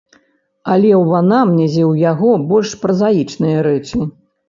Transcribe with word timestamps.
Але 0.75 0.91
ў 1.03 1.19
анамнезе 1.25 1.83
ў 1.91 2.07
яго 2.09 2.31
больш 2.51 2.75
празаічныя 2.83 3.57
рэчы. 3.73 4.07